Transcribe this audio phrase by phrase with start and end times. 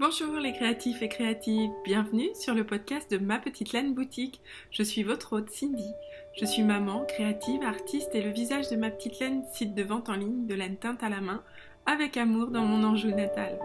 [0.00, 4.40] Bonjour les créatifs et créatives, bienvenue sur le podcast de Ma Petite Laine Boutique.
[4.70, 5.92] Je suis votre hôte Cindy.
[6.40, 10.08] Je suis maman, créative, artiste et le visage de Ma Petite Laine, site de vente
[10.08, 11.42] en ligne de laine teinte à la main,
[11.84, 13.58] avec amour dans mon Anjou natal.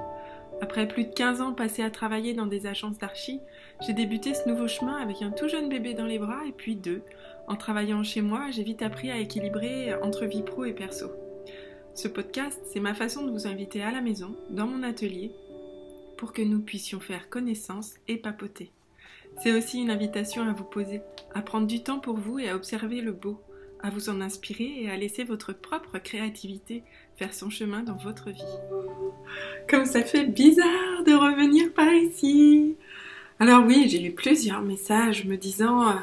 [0.60, 3.40] Après plus de 15 ans passés à travailler dans des agences d'archi,
[3.88, 6.76] j'ai débuté ce nouveau chemin avec un tout jeune bébé dans les bras et puis
[6.76, 7.02] deux.
[7.48, 11.12] En travaillant chez moi, j'ai vite appris à équilibrer entre vie pro et perso.
[11.94, 15.32] Ce podcast, c'est ma façon de vous inviter à la maison, dans mon atelier,
[16.18, 18.72] pour que nous puissions faire connaissance et papoter.
[19.42, 21.02] C'est aussi une invitation à vous poser,
[21.34, 23.40] à prendre du temps pour vous et à observer le beau,
[23.82, 26.84] à vous en inspirer et à laisser votre propre créativité
[27.18, 28.42] faire son chemin dans votre vie.
[29.70, 32.76] Comme ça fait bizarre de revenir par ici.
[33.40, 35.94] Alors oui, j'ai eu plusieurs messages me disant euh,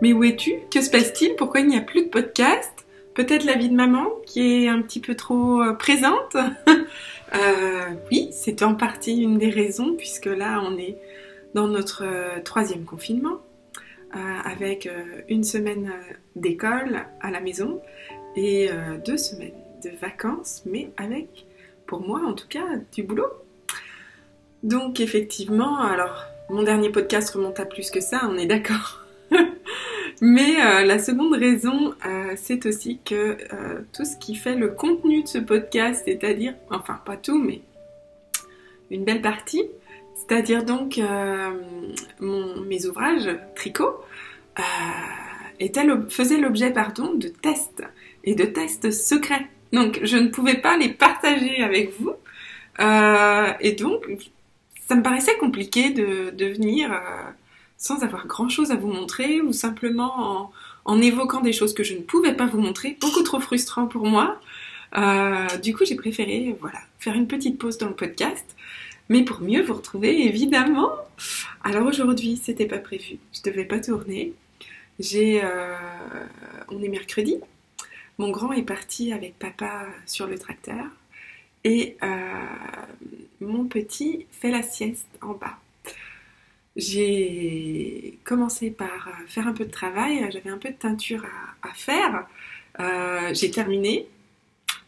[0.00, 0.54] Mais où es-tu?
[0.70, 1.34] Que se passe-t-il?
[1.36, 2.86] Pourquoi il n'y a plus de podcast?
[3.14, 6.36] Peut-être la vie de maman qui est un petit peu trop euh, présente?
[7.34, 10.96] euh, Oui, c'est en partie une des raisons puisque là on est
[11.54, 12.04] dans notre
[12.42, 13.40] troisième confinement
[14.12, 14.88] avec
[15.28, 15.92] une semaine
[16.36, 17.80] d'école à la maison
[18.36, 18.70] et
[19.04, 21.46] deux semaines de vacances, mais avec,
[21.86, 23.30] pour moi en tout cas, du boulot.
[24.62, 29.04] Donc effectivement, alors mon dernier podcast remonte à plus que ça, on est d'accord.
[30.20, 34.68] Mais euh, la seconde raison, euh, c'est aussi que euh, tout ce qui fait le
[34.68, 37.60] contenu de ce podcast, c'est-à-dire, enfin pas tout, mais
[38.90, 39.64] une belle partie,
[40.16, 41.00] c'est-à-dire donc
[42.20, 44.00] mes ouvrages tricot,
[46.08, 47.84] faisaient l'objet pardon, de tests
[48.24, 49.46] et de tests secrets.
[49.72, 52.14] Donc je ne pouvais pas les partager avec vous.
[53.60, 54.06] Et donc
[54.88, 56.90] ça me paraissait compliqué de, de venir
[57.78, 60.52] sans avoir grand-chose à vous montrer ou simplement
[60.84, 64.06] en, évoquant des choses que je ne pouvais pas vous montrer, beaucoup trop frustrant pour
[64.06, 64.40] moi.
[64.96, 68.44] Euh, du coup j'ai préféré voilà faire une petite pause dans le podcast.
[69.10, 70.90] Mais pour mieux vous retrouver, évidemment.
[71.64, 73.16] Alors aujourd'hui, c'était pas prévu.
[73.32, 74.34] Je devais pas tourner.
[74.98, 75.74] J'ai, euh,
[76.68, 77.36] on est mercredi,
[78.18, 80.84] mon grand est parti avec papa sur le tracteur
[81.62, 82.06] et euh,
[83.40, 85.56] mon petit fait la sieste en bas.
[86.78, 91.26] J'ai commencé par faire un peu de travail, j'avais un peu de teinture
[91.62, 92.26] à, faire.
[92.80, 94.06] Euh, j'ai terminé.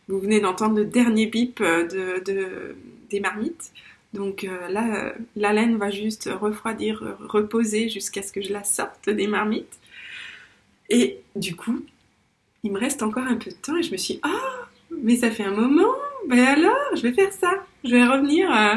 [0.08, 2.76] Vous venez d'entendre le dernier bip de,
[3.10, 3.72] des marmites.
[4.14, 9.10] Donc euh, là, la laine va juste refroidir, reposer jusqu'à ce que je la sorte
[9.10, 9.78] des marmites.
[10.90, 11.84] Et du coup,
[12.62, 14.68] il me reste encore un peu de temps et je me suis dit, ah,
[15.02, 15.94] mais ça fait un moment,
[16.28, 17.52] ben alors, je vais faire ça.
[17.84, 18.76] Je vais revenir euh,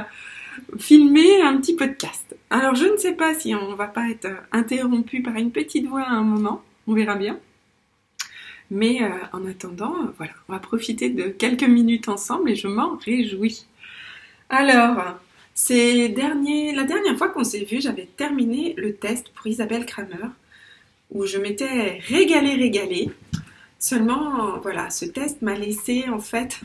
[0.77, 2.35] filmer un petit podcast.
[2.49, 6.03] Alors, je ne sais pas si on va pas être interrompu par une petite voix
[6.03, 7.39] à un moment, on verra bien.
[8.71, 12.97] Mais euh, en attendant, voilà, on va profiter de quelques minutes ensemble et je m'en
[12.97, 13.65] réjouis.
[14.49, 15.19] Alors,
[15.53, 20.29] c'est dernier, la dernière fois qu'on s'est vu, j'avais terminé le test pour Isabelle Kramer,
[21.11, 23.11] où je m'étais régalée, régalée.
[23.79, 26.59] Seulement, voilà, ce test m'a laissé en fait.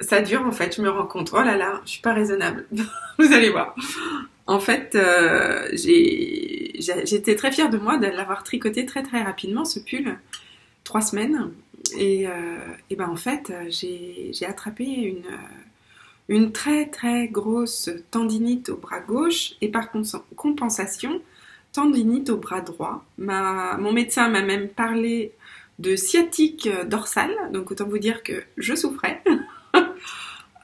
[0.00, 1.30] Ça dure en fait, je me rends compte.
[1.32, 2.66] Oh là là, je suis pas raisonnable.
[3.18, 3.74] Vous allez voir.
[4.46, 9.80] En fait, euh, j'étais très fière de moi de l'avoir tricoté très très rapidement ce
[9.80, 10.18] pull,
[10.84, 11.50] trois semaines.
[11.98, 12.32] Et, euh,
[12.96, 15.24] ben en fait, j'ai attrapé une,
[16.28, 19.90] une très très grosse tendinite au bras gauche et par
[20.36, 21.20] compensation,
[21.72, 23.04] tendinite au bras droit.
[23.18, 25.32] Ma, mon médecin m'a même parlé
[25.78, 29.22] de sciatique dorsale, donc autant vous dire que je souffrais.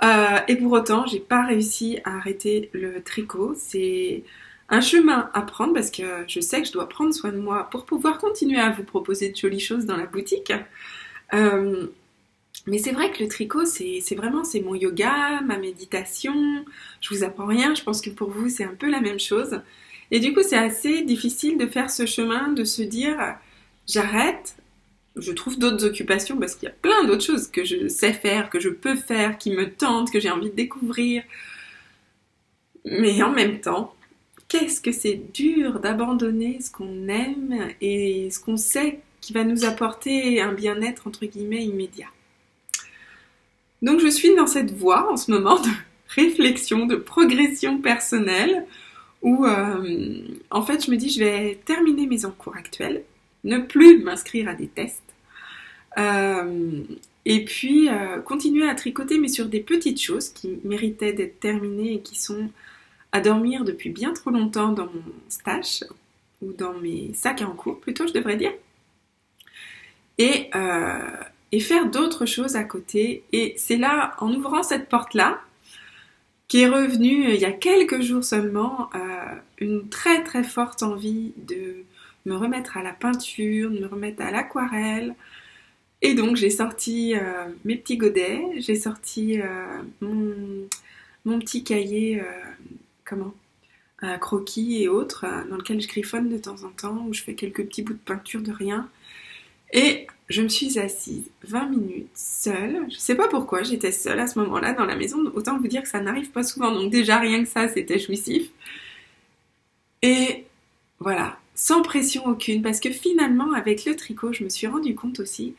[0.05, 3.55] Euh, et pour autant, j'ai pas réussi à arrêter le tricot.
[3.57, 4.23] C'est
[4.69, 7.69] un chemin à prendre parce que je sais que je dois prendre soin de moi
[7.71, 10.53] pour pouvoir continuer à vous proposer de jolies choses dans la boutique.
[11.33, 11.87] Euh,
[12.67, 16.65] mais c'est vrai que le tricot, c'est vraiment c'est mon yoga, ma méditation.
[17.01, 17.75] Je vous apprends rien.
[17.75, 19.61] Je pense que pour vous, c'est un peu la même chose.
[20.11, 23.37] Et du coup, c'est assez difficile de faire ce chemin, de se dire
[23.87, 24.57] j'arrête,
[25.17, 28.51] je trouve d'autres occupations parce qu'il y a plein d'autres choses que je sais faire,
[28.51, 31.23] que je peux faire, qui me tentent, que j'ai envie de découvrir.
[32.85, 33.95] Mais en même temps,
[34.49, 39.65] qu'est-ce que c'est dur d'abandonner ce qu'on aime et ce qu'on sait qui va nous
[39.65, 42.09] apporter un bien-être entre guillemets immédiat.
[43.81, 45.69] Donc je suis dans cette voie en ce moment de
[46.09, 48.67] réflexion, de progression personnelle
[49.23, 50.19] où euh,
[50.51, 53.03] en fait je me dis je vais terminer mes encours actuels,
[53.45, 55.04] ne plus m'inscrire à des tests
[55.99, 56.83] euh,
[57.25, 61.95] et puis euh, continuer à tricoter, mais sur des petites choses qui méritaient d'être terminées
[61.95, 62.51] et qui sont
[63.13, 65.85] à dormir depuis bien trop longtemps dans mon stash,
[66.43, 68.53] ou dans mes sacs en cours plutôt, je devrais dire.
[70.19, 71.11] Et, euh,
[71.53, 73.25] et faire d'autres choses à côté.
[73.33, 75.41] Et c'est là, en ouvrant cette porte-là,
[76.49, 78.91] qui est revenu il y a quelques jours seulement,
[79.59, 81.85] une très très forte envie de
[82.27, 85.15] me remettre à la peinture, de me remettre à l'aquarelle.
[86.05, 87.15] Et donc j'ai sorti
[87.65, 89.39] mes petits godets, j'ai sorti
[90.03, 90.69] mon,
[91.25, 92.23] mon, petit cahier,
[93.07, 93.35] comment
[94.21, 97.65] croquis et autres, dans lequel je griffonne de temps en temps, où je fais quelques
[97.65, 98.87] petits bouts de peinture de rien.
[99.73, 102.85] Et je me suis assise 20 minutes seule.
[102.91, 105.19] Je sais pas pourquoi, j'étais seule à ce moment-là dans la maison.
[105.35, 106.71] Autant vous dire que ça n'arrive pas souvent.
[106.71, 108.51] Donc déjà rien que ça, c'était jouissif.
[110.03, 110.45] Et
[110.99, 112.63] voilà, sans pression aucune.
[112.63, 115.55] Parce que finalement, avec le tricot, je me suis rendu compte aussi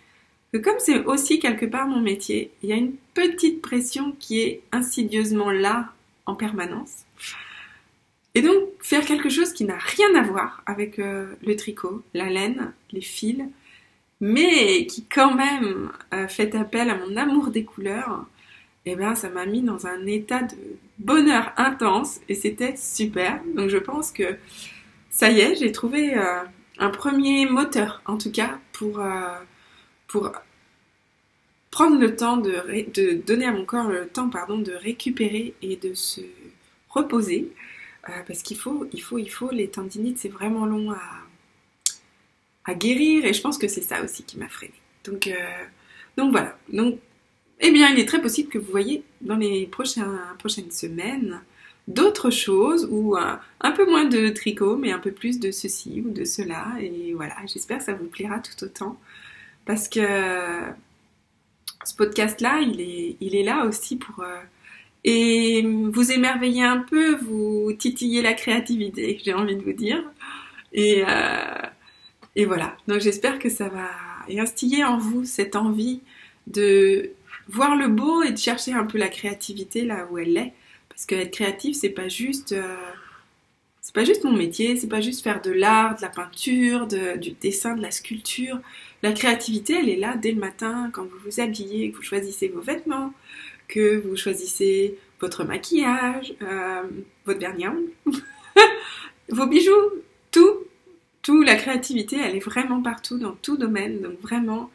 [0.56, 4.40] que comme c'est aussi quelque part mon métier, il y a une petite pression qui
[4.40, 5.92] est insidieusement là
[6.26, 7.04] en permanence.
[8.36, 12.30] Et donc, faire quelque chose qui n'a rien à voir avec euh, le tricot, la
[12.30, 13.44] laine, les fils,
[14.22, 18.26] mais qui quand même euh, fait appel à mon amour des couleurs,
[18.86, 20.56] eh bien ça m'a mis dans un état de
[21.00, 23.42] bonheur intense et c'était super.
[23.56, 24.38] Donc je pense que
[25.10, 26.44] ça y est, j'ai trouvé euh,
[26.78, 29.02] un premier moteur en tout cas pour,
[30.08, 30.32] pour
[31.76, 32.54] prendre le temps de,
[32.94, 36.22] de, donner à mon corps le temps pardon, de récupérer et de se
[36.88, 37.52] reposer.
[38.28, 41.02] parce qu'il faut, il faut, il faut, les tendinites c'est vraiment long à,
[42.64, 44.80] à guérir et je pense que c'est ça aussi qui m'a freiné.
[45.04, 45.34] Donc, euh,
[46.16, 46.58] donc voilà.
[46.72, 46.98] Donc,
[47.60, 51.42] eh bien, il est très possible que vous voyez dans les prochaines semaines
[51.90, 56.02] d'autres choses ou un, un, peu moins de tricot, mais un peu plus de ceci
[56.06, 56.68] ou de cela.
[56.80, 58.98] Et voilà, j'espère que ça vous plaira tout autant
[59.66, 60.00] parce que
[61.86, 64.42] ce podcast-là, il est, il est là aussi pour euh,
[65.04, 70.04] et vous émerveiller un peu, vous titiller la créativité, j'ai envie de vous dire.
[70.74, 71.62] Et euh,
[72.36, 73.90] et voilà, donc j'espère que ça va
[74.30, 76.02] instiller en vous cette envie
[76.48, 77.12] de
[77.48, 80.54] voir le beau et de chercher un peu la créativité là où elle est.
[80.90, 82.76] Parce qu'être créatif, c'est pas juste, euh,
[83.82, 87.32] c'est pas juste mon métier, c'est pas juste faire de l'art, de la peinture, du
[87.32, 88.60] dessin, de la sculpture.
[89.06, 92.48] La créativité, elle est là dès le matin quand vous vous habillez, que vous choisissez
[92.48, 93.14] vos vêtements,
[93.68, 96.82] que vous choisissez votre maquillage, euh,
[97.24, 97.66] votre vernis
[99.30, 99.92] vos bijoux,
[100.32, 100.58] tout
[101.22, 104.02] tout, la créativité, elle est vraiment partout, dans tout domaine.
[104.02, 104.72] Donc vraiment,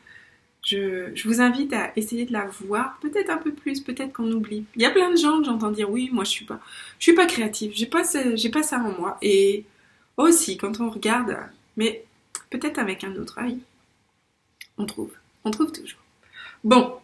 [0.64, 4.64] je, vous invite à essayer de la voir, peut-être un peu plus, peut-être qu'on oublie.
[4.76, 6.60] Il y a plein de gens que j'entends dire oui, moi je suis pas,
[7.00, 8.02] je suis pas créative, j'ai pas,
[8.34, 9.18] j'ai pas ça en moi.
[9.22, 9.64] Et
[10.16, 11.36] aussi, quand on regarde,
[11.76, 12.04] mais
[12.48, 13.58] peut-être avec un autre œil,
[14.78, 15.12] on trouve,
[15.44, 16.00] on trouve toujours.
[16.64, 16.98] Bon,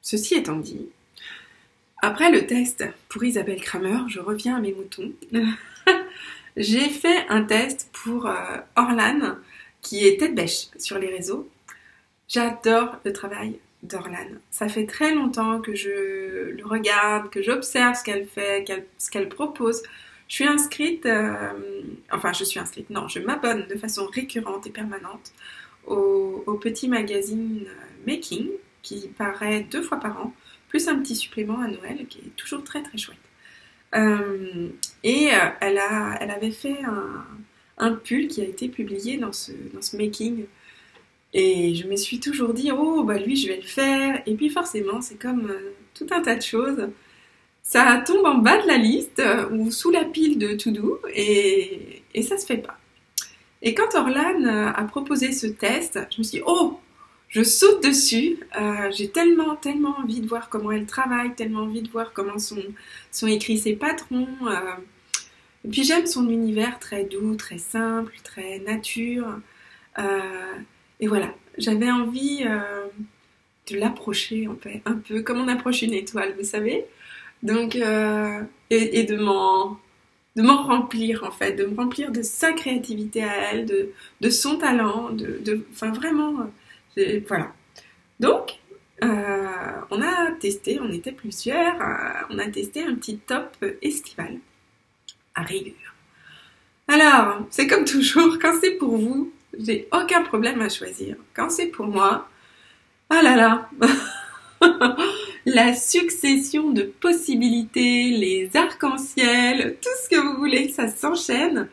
[0.00, 0.88] ceci étant dit,
[2.00, 5.12] après le test pour Isabelle Kramer, je reviens à mes moutons.
[6.56, 9.36] j'ai fait un test pour euh, Orlan,
[9.80, 11.48] qui est tête bêche sur les réseaux.
[12.28, 14.38] J'adore le travail d'Orlan.
[14.50, 18.64] Ça fait très longtemps que je le regarde, que j'observe ce qu'elle fait,
[18.98, 19.82] ce qu'elle propose.
[20.28, 21.52] Je suis inscrite, euh,
[22.10, 25.32] enfin je suis inscrite, non, je m'abonne de façon récurrente et permanente
[25.86, 28.48] au, petit magazine euh, Making
[28.82, 30.34] qui paraît deux fois par an,
[30.68, 33.18] plus un petit supplément à Noël qui est toujours très très chouette.
[33.94, 34.68] Euh,
[35.02, 36.78] et euh, elle, a, elle avait fait
[37.78, 40.44] un, pull qui a été publié dans ce, dans ce making.
[41.34, 44.22] Et je me suis toujours dit, oh, bah lui, je vais le faire.
[44.26, 45.52] Et puis forcément, c'est comme
[45.94, 46.88] tout un tas de choses.
[47.62, 52.22] Ça tombe en bas de la liste ou sous la pile de to-do et, et
[52.22, 52.78] ça se fait pas.
[53.62, 56.80] Et quand Orlan a proposé ce test, je me suis dit, oh,
[57.32, 58.38] je saute dessus.
[58.60, 62.38] Euh, j'ai tellement, tellement envie de voir comment elle travaille, tellement envie de voir comment
[62.38, 64.28] sont, écrits ses patrons.
[64.46, 64.74] Euh.
[65.64, 69.26] Et puis j'aime son univers très doux, très simple, très nature.
[69.98, 70.20] Euh,
[71.00, 76.34] et voilà, j'avais envie de l'approcher en fait, un peu comme on approche une étoile,
[76.38, 76.84] vous savez.
[77.42, 79.78] Donc, et, de m'en
[80.36, 84.30] de m'en remplir en fait, de me remplir de sa créativité à elle, de, de
[84.30, 86.50] son talent, de, enfin vraiment
[87.26, 87.52] voilà.
[88.20, 88.58] Donc,
[89.02, 89.46] euh,
[89.90, 94.38] on a testé, on était plusieurs, euh, on a testé un petit top estival
[95.34, 95.74] à rigueur.
[96.88, 101.16] Alors, c'est comme toujours, quand c'est pour vous, j'ai aucun problème à choisir.
[101.34, 102.28] Quand c'est pour moi,
[103.10, 103.70] ah là là,
[105.54, 111.68] la succession de possibilités, les arcs-en-ciel, tout ce que vous voulez, ça s'enchaîne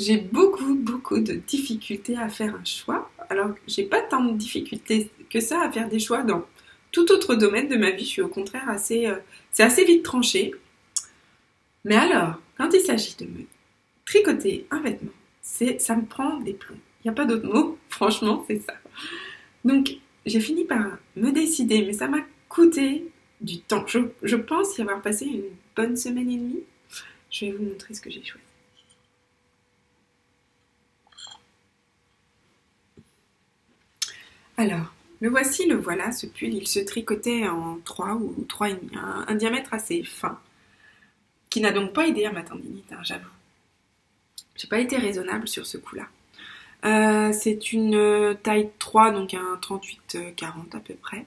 [0.00, 3.10] j'ai beaucoup, beaucoup de difficultés à faire un choix.
[3.28, 6.44] Alors, j'ai pas tant de difficultés que ça à faire des choix dans
[6.90, 8.04] tout autre domaine de ma vie.
[8.04, 9.16] Je suis au contraire assez, euh,
[9.52, 10.54] c'est assez vite tranché.
[11.84, 13.44] Mais alors, quand il s'agit de me
[14.06, 16.78] tricoter un vêtement, ça me prend des plombs.
[17.04, 18.74] Il n'y a pas d'autre mot, franchement, c'est ça.
[19.64, 19.96] Donc,
[20.26, 23.04] j'ai fini par me décider, mais ça m'a coûté
[23.40, 23.86] du temps.
[23.86, 25.44] Je, pense y avoir passé une
[25.76, 26.64] bonne semaine et demie.
[27.30, 28.44] Je vais vous montrer ce que j'ai choisi.
[34.56, 38.76] Alors, le voici, le voilà, ce pull, il se tricotait en 3 ou 3,5,
[39.26, 40.38] un, diamètre assez fin,
[41.48, 43.24] qui n'a donc pas aidé à ma tendinite, hein, j'avoue.
[44.56, 46.08] J'ai pas été raisonnable sur ce coup-là.
[46.84, 51.24] Euh, c'est une taille 3, donc un 38-40 à peu près.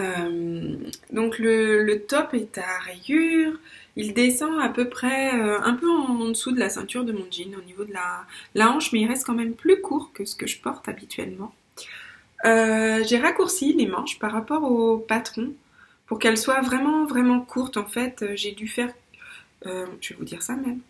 [0.00, 0.76] Euh,
[1.12, 3.58] donc le, top est à rayures,
[3.96, 7.26] il descend à peu près euh, un peu en, dessous de la ceinture de mon
[7.30, 10.34] jean au niveau de la, hanche, mais il reste quand même plus court que ce
[10.34, 11.54] que je porte habituellement.
[12.44, 15.52] Euh, j'ai raccourci les manches par rapport au patron
[16.06, 17.76] pour qu'elles soient vraiment vraiment courtes.
[17.76, 18.92] En fait, j'ai dû faire,
[19.64, 20.80] je vais vous dire ça même,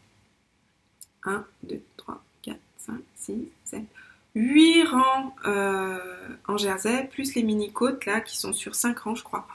[1.25, 3.81] 1, 2, 3, 4, 5, 6, 7,
[4.35, 5.35] 8 rangs
[6.47, 9.47] en jersey, plus les mini-côtes là qui sont sur 5 rangs je crois.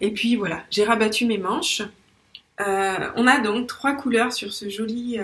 [0.00, 1.82] et puis voilà, j'ai rabattu mes manches.
[2.58, 5.18] on a donc trois couleurs sur ce joli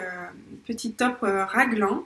[0.66, 2.04] petit top raglan.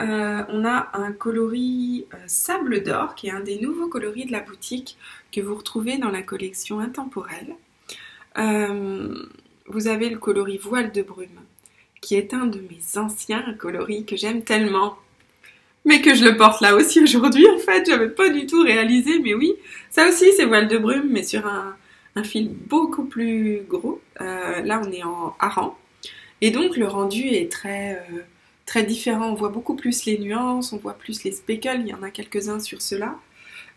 [0.00, 4.32] Euh, on a un coloris euh, sable d'or qui est un des nouveaux coloris de
[4.32, 4.96] la boutique
[5.32, 7.56] que vous retrouvez dans la collection intemporelle.
[8.38, 9.26] Euh,
[9.66, 11.40] vous avez le coloris voile de brume
[12.00, 14.96] qui est un de mes anciens coloris que j'aime tellement.
[15.84, 19.20] Mais que je le porte là aussi aujourd'hui en fait, j'avais pas du tout réalisé,
[19.20, 19.54] mais oui,
[19.90, 21.76] ça aussi c'est voile de brume mais sur un,
[22.24, 24.00] fil beaucoup plus gros.
[24.18, 25.74] là on est en hareng
[26.40, 28.02] et donc le rendu est très
[28.68, 29.30] très différent.
[29.30, 32.10] On voit beaucoup plus les nuances, on voit plus les speckles, il y en a
[32.10, 33.16] quelques-uns sur cela.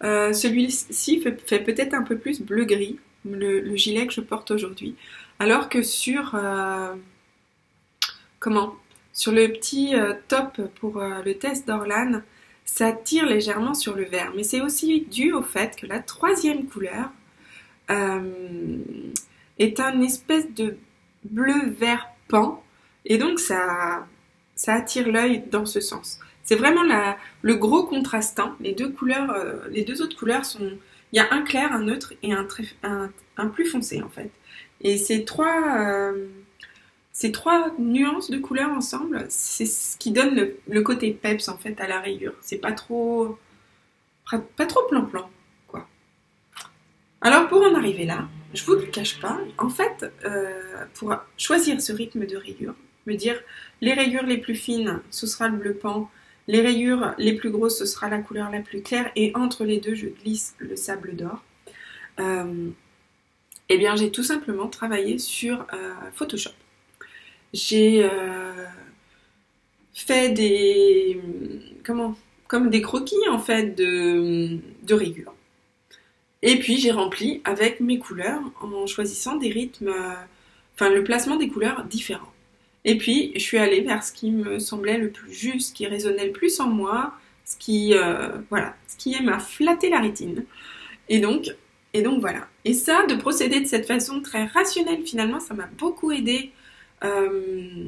[0.03, 4.95] Euh, celui-ci fait, peut-être un peu plus bleu-gris, le, gilet que je porte aujourd'hui.
[5.39, 6.35] Alors que sur...
[6.35, 6.93] Euh,
[8.39, 8.75] comment?
[9.13, 12.21] Sur le petit euh, top pour le test d'Orlan,
[12.65, 14.31] ça tire légèrement sur le vert.
[14.35, 17.09] Mais c'est aussi dû au fait que la troisième couleur
[19.59, 20.77] est un espèce de
[21.25, 22.63] bleu-vert pan.
[23.05, 24.05] Et donc ça,
[24.67, 26.19] attire l'œil dans ce sens.
[26.43, 26.83] C'est vraiment
[27.41, 28.53] le gros contrastant.
[28.59, 30.71] Les deux couleurs, euh, les deux autres couleurs sont,
[31.11, 32.47] il y a un clair, un neutre et un,
[33.47, 34.31] plus foncé en fait.
[34.81, 36.27] Et ces trois, euh,
[37.13, 41.79] ces trois nuances de couleurs ensemble, c'est ce qui donne le, côté peps en fait
[41.81, 42.33] à la rayure.
[42.41, 43.37] C'est pas trop,
[44.55, 45.29] pas trop plan-plan
[45.67, 45.87] quoi.
[47.21, 51.81] Alors pour en arriver là, je vous le cache pas, en fait, euh, pour choisir
[51.81, 52.75] ce rythme de rayure,
[53.05, 53.39] me dire
[53.81, 56.09] les rayures les plus fines, ce sera le bleu pan,
[56.47, 59.79] les rayures les plus grosses, ce sera la couleur la plus claire, et entre les
[59.79, 61.43] deux, je glisse le sable d'or.
[62.19, 62.69] Euh,
[63.69, 66.51] eh bien, j'ai tout simplement travaillé sur euh, Photoshop.
[67.53, 68.65] J'ai euh,
[69.93, 71.19] fait des.
[71.83, 72.15] Comment
[72.47, 75.25] Comme des croquis en fait de, de.
[76.43, 79.93] Et puis j'ai rempli avec mes couleurs en choisissant des rythmes,
[80.75, 82.31] enfin le placement des couleurs différents.
[82.83, 85.85] Et puis, je suis allée vers ce qui me semblait le plus juste, ce qui
[85.85, 87.13] résonnait le plus en moi,
[87.45, 90.45] ce qui, euh, voilà, ce qui m'a flatté la rétine.
[91.09, 91.55] Et donc,
[91.93, 92.47] et donc voilà.
[92.65, 96.51] Et ça, de procéder de cette façon très rationnelle, finalement, ça m'a beaucoup aidé.
[97.03, 97.85] Euh,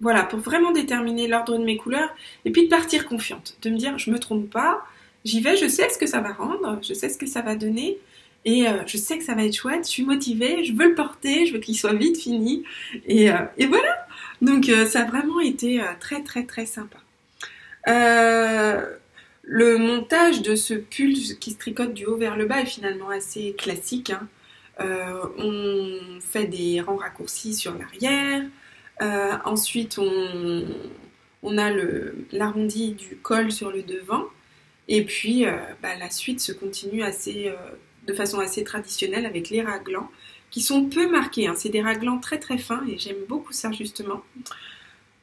[0.00, 2.14] voilà, pour vraiment déterminer l'ordre de mes couleurs
[2.44, 4.84] et puis de partir confiante, de me dire je me trompe pas,
[5.24, 7.54] j'y vais, je sais ce que ça va rendre, je sais ce que ça va
[7.54, 7.98] donner
[8.44, 10.94] et euh, je sais que ça va être chouette, je suis motivée, je veux le
[10.94, 12.64] porter, je veux qu'il soit vite fini.
[13.06, 13.38] Et, euh,
[13.68, 14.06] voilà.
[14.42, 16.98] Donc ça a vraiment été très très très sympa.
[17.86, 23.08] le montage de ce pull qui se tricote du haut vers le bas est finalement
[23.10, 24.10] assez classique.
[24.10, 24.28] Hein.
[24.78, 28.42] On fait des rangs raccourcis sur l'arrière.
[29.44, 31.70] ensuite, on, a
[32.32, 34.24] l'arrondi du col sur le devant.
[34.88, 35.44] Et puis,
[35.82, 37.52] bah, la suite se continue assez
[38.06, 40.10] de façon assez traditionnelle avec les raglans
[40.50, 41.48] qui sont peu marqués.
[41.48, 41.54] Hein.
[41.56, 44.22] C'est des raglans très très fins et j'aime beaucoup ça justement.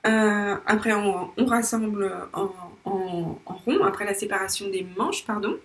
[0.06, 2.52] Euh, après, on, rassemble en,
[2.84, 5.58] rond, après la séparation des manches, pardon.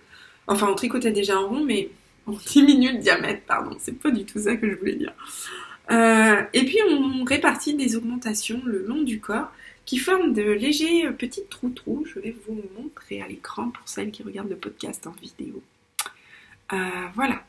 [0.47, 1.89] Enfin, on tricotait déjà en rond, mais
[2.27, 3.75] on diminue le diamètre, pardon.
[3.79, 5.13] C'est pas du tout ça que je voulais dire.
[5.89, 9.51] Euh, et puis, on répartit des augmentations le long du corps
[9.85, 12.05] qui forment de légers petits trous-trous.
[12.05, 15.63] Je vais vous montrer à l'écran pour celles qui regardent le podcast en vidéo.
[16.73, 16.75] Euh,
[17.15, 17.43] voilà.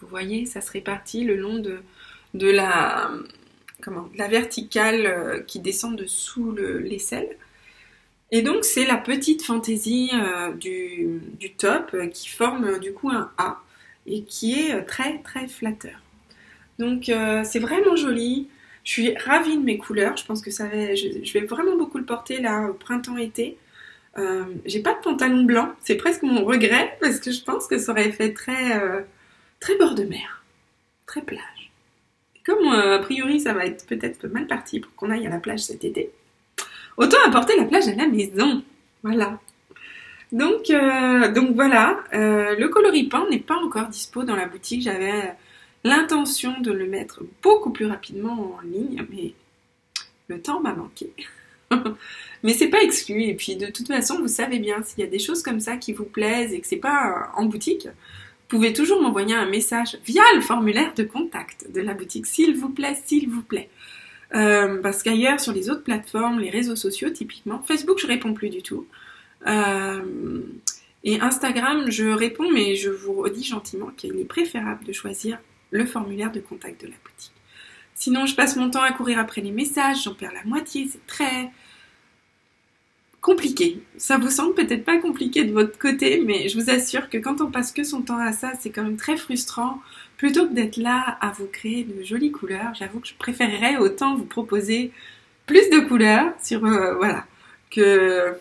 [0.00, 1.78] Vous voyez, ça se répartit le long de,
[2.34, 3.10] de la,
[3.80, 7.36] comment, la verticale euh, qui descend dessous l'aisselle.
[8.32, 11.20] Et donc c'est la petite fantaisie euh, du,
[11.58, 13.60] top qui forme du coup un A
[14.06, 16.00] et qui est très très flatteur.
[16.78, 17.04] Donc
[17.44, 18.48] c'est vraiment joli.
[18.84, 20.16] Je suis ravie de mes couleurs.
[20.16, 23.58] Je pense que ça va, je, vais vraiment beaucoup le porter là au printemps-été.
[24.18, 27.78] Euh, j'ai pas de pantalon blanc, c'est presque mon regret parce que je pense que
[27.78, 29.00] ça aurait fait très, euh,
[29.58, 30.44] très bord de mer,
[31.06, 31.72] très plage.
[32.44, 35.60] comme a priori ça va être peut-être mal parti pour qu'on aille à la plage
[35.60, 36.10] cet été,
[36.96, 38.62] autant apporter la plage à la maison.
[39.02, 39.38] Voilà.
[40.30, 40.72] Donc,
[41.34, 44.82] donc voilà, le coloripin n'est pas encore dispo dans la boutique.
[44.82, 45.34] J'avais
[45.84, 49.34] l'intention de le mettre beaucoup plus rapidement en ligne, mais
[50.28, 51.12] le temps m'a manqué.
[52.42, 53.24] mais c'est pas exclu.
[53.24, 55.76] Et puis de toute façon, vous savez bien, s'il y a des choses comme ça
[55.76, 59.98] qui vous plaisent et que c'est pas en boutique, vous pouvez toujours m'envoyer un message
[60.04, 63.70] via le formulaire de contact de la boutique, s'il vous plaît, s'il vous plaît.
[64.34, 68.48] Euh, parce qu'ailleurs, sur les autres plateformes, les réseaux sociaux, typiquement, Facebook, je réponds plus
[68.48, 68.86] du tout.
[69.46, 70.40] Euh,
[71.04, 75.38] et Instagram, je réponds, mais je vous redis gentiment qu'il est préférable de choisir
[75.70, 77.32] le formulaire de contact de la boutique.
[77.94, 81.06] Sinon, je passe mon temps à courir après les messages, j'en perds la moitié, c'est
[81.06, 81.50] très
[83.20, 83.82] compliqué.
[83.96, 87.40] Ça vous semble peut-être pas compliqué de votre côté, mais je vous assure que quand
[87.40, 89.80] on passe que son temps à ça, c'est quand même très frustrant.
[90.22, 94.14] Plutôt que d'être là à vous créer de jolies couleurs, j'avoue que je préférerais autant
[94.14, 94.92] vous proposer
[95.46, 97.26] plus de couleurs sur euh, voilà
[97.72, 98.32] que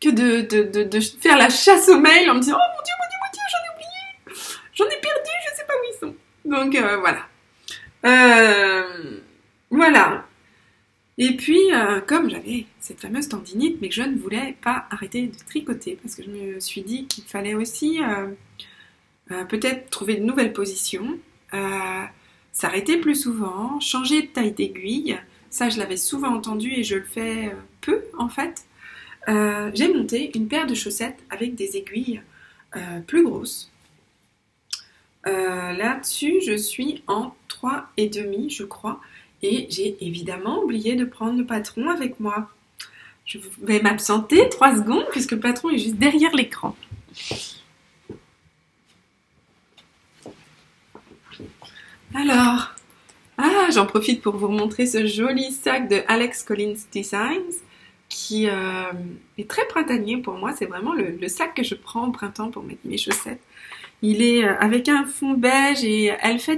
[0.00, 3.18] que de, faire la chasse aux mails en me disant oh mon dieu mon dieu
[3.24, 6.76] mon dieu j'en ai oublié j'en ai perdu je sais pas où ils sont donc
[6.76, 7.26] euh, voilà.
[8.04, 9.18] Euh,
[9.70, 10.24] voilà.
[11.18, 11.58] Et puis,
[12.06, 16.14] comme j'avais cette fameuse tendinite, mais que je ne voulais pas arrêter de tricoter, parce
[16.14, 17.98] que je me suis dit qu'il fallait aussi
[19.28, 21.18] peut-être trouver de nouvelles positions,
[22.52, 25.18] s'arrêter plus souvent, changer de taille d'aiguille.
[25.50, 28.64] Ça, je l'avais souvent entendu et je le fais peu en fait.
[29.26, 32.22] J'ai monté une paire de chaussettes avec des aiguilles
[33.06, 33.70] plus grosses
[35.26, 39.00] euh, là-dessus, je suis en 3,5, je crois.
[39.42, 42.50] Et j'ai évidemment oublié de prendre le patron avec moi.
[43.24, 46.76] Je vais m'absenter 3 secondes puisque le patron est juste derrière l'écran.
[52.14, 52.72] Alors,
[53.38, 57.58] ah, j'en profite pour vous montrer ce joli sac de Alex Collins Designs
[58.08, 58.92] qui euh,
[59.36, 60.52] est très printanier pour moi.
[60.52, 63.40] C'est vraiment le, sac que je prends au printemps pour mettre mes chaussettes.
[64.00, 66.56] Il est euh, avec un fond beige et elle fait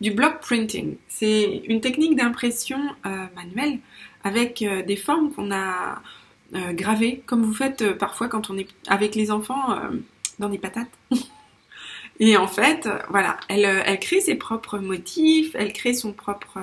[0.00, 0.96] du block printing.
[1.06, 3.78] C'est une technique d'impression euh, manuelle
[4.24, 6.02] avec des formes qu'on a
[6.72, 9.78] gravées, comme vous faites parfois quand on est avec les enfants
[10.40, 10.90] dans des patates.
[12.20, 16.58] et en fait, voilà, elle, elle, crée ses propres motifs, elle crée son propre...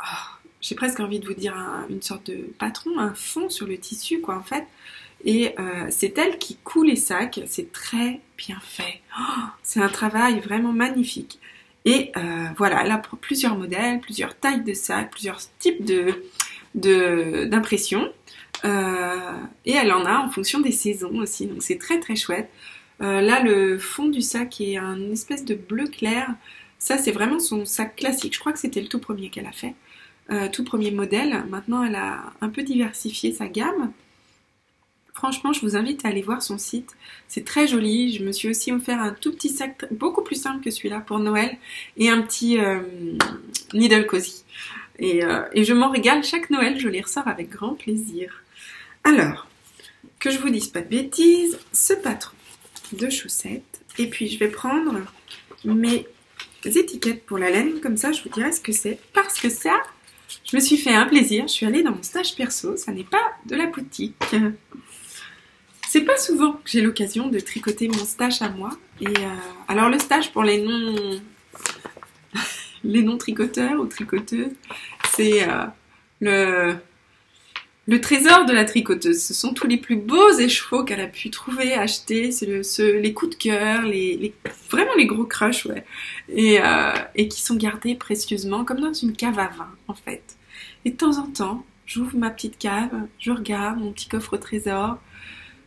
[0.00, 1.54] Oh, j'ai presque envie de vous dire
[1.90, 4.64] une sorte de patron, un fond sur le tissu, quoi, en fait.
[5.24, 7.40] Et euh, c'est elle qui coule les sacs.
[7.46, 9.00] C'est très bien fait.
[9.18, 11.38] Oh, c'est un travail vraiment magnifique.
[11.84, 16.22] Et euh, voilà, elle a plusieurs modèles, plusieurs tailles de sacs, plusieurs types de
[16.74, 18.10] d'impression.
[18.64, 19.32] Euh,
[19.64, 21.46] et elle en a en fonction des saisons aussi.
[21.46, 22.50] Donc c'est très très chouette.
[23.00, 26.34] Là, le fond du sac est un espèce de bleu clair.
[26.78, 28.34] Ça, c'est vraiment son sac classique.
[28.34, 29.74] Je crois que c'était le tout premier qu'elle a fait.
[30.52, 31.44] tout premier modèle.
[31.50, 33.92] Maintenant, elle a un peu diversifié sa gamme.
[35.14, 36.90] Franchement, je vous invite à aller voir son site.
[37.28, 38.12] C'est très joli.
[38.12, 41.20] Je me suis aussi offert un tout petit sac beaucoup plus simple que celui-là pour
[41.20, 41.56] Noël
[41.96, 42.80] et un petit euh,
[43.72, 44.44] needle cozy.
[45.00, 46.80] Euh, et, je m'en régale chaque Noël.
[46.80, 48.42] Je les ressors avec grand plaisir.
[49.04, 49.46] Alors,
[50.18, 52.36] que je vous dise pas de bêtises, ce patron
[52.94, 53.82] de chaussettes.
[53.98, 55.00] Et puis, je vais prendre
[55.64, 56.06] mes
[56.64, 57.80] étiquettes pour la laine.
[57.80, 58.98] Comme ça, je vous dirai ce que c'est.
[59.12, 59.74] Parce que ça,
[60.50, 61.46] je me suis fait un plaisir.
[61.46, 62.76] Je suis allée dans mon stage perso.
[62.76, 64.16] Ça n'est pas de la boutique.
[65.88, 68.70] C'est pas souvent que j'ai l'occasion de tricoter mon stage à moi.
[69.00, 69.34] Et euh,
[69.68, 71.20] alors le stage pour les non
[72.84, 74.50] les non tricoteurs ou tricoteuses,
[75.14, 75.66] c'est euh,
[76.20, 76.74] le
[77.86, 79.22] le trésor de la tricoteuse.
[79.22, 82.62] Ce sont tous les plus beaux écheveaux qu'elle a pu trouver, acheter, c'est le,
[82.98, 84.34] les coups de cœur, les,
[84.70, 85.84] vraiment les gros crushs, ouais,
[86.28, 90.22] et, euh, et qui sont gardés précieusement comme dans une cave à vin en fait.
[90.84, 94.38] Et de temps en temps, j'ouvre ma petite cave, je regarde mon petit coffre au
[94.38, 94.98] trésor,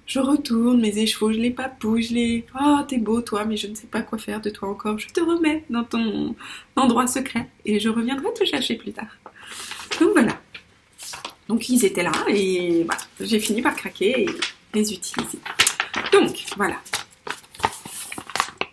[0.08, 2.46] je retourne mes écheveaux, je les papouille, je les...
[2.60, 4.98] Oh, t'es beau toi, mais je ne sais pas quoi faire de toi encore.
[4.98, 6.34] Je te remets dans ton
[6.78, 9.18] endroit secret et je reviendrai te chercher plus tard.
[10.00, 10.40] Donc voilà.
[11.48, 14.30] Donc ils étaient là et voilà, j'ai fini par craquer et
[14.74, 15.40] les utiliser.
[16.12, 16.78] Donc voilà.